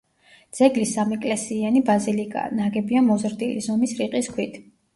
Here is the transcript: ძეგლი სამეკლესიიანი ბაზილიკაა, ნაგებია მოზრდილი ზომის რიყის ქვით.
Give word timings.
ძეგლი 0.59 0.85
სამეკლესიიანი 0.91 1.83
ბაზილიკაა, 1.91 2.55
ნაგებია 2.63 3.05
მოზრდილი 3.13 3.65
ზომის 3.69 3.97
რიყის 4.03 4.35
ქვით. 4.37 4.63